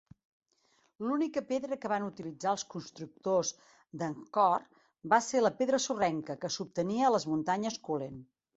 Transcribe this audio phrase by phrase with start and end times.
[1.09, 3.53] L'única pedra que van utilitzar els constructors
[4.01, 4.65] d'Angkor
[5.15, 8.21] va ser la pedra sorrenca, que s'obtenia a les muntanyes Kulen.